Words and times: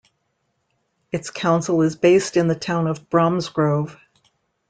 Its 1.11 1.29
council 1.29 1.83
is 1.83 1.95
based 1.95 2.35
in 2.35 2.47
the 2.47 2.55
town 2.55 2.87
of 2.87 3.07
Bromsgrove. 3.11 3.99